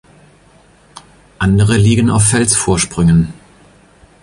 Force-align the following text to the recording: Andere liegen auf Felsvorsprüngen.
Andere 1.37 1.77
liegen 1.77 2.09
auf 2.09 2.25
Felsvorsprüngen. 2.25 3.33